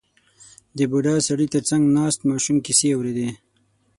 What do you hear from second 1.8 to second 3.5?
ناست ماشوم کیسې اورېدې.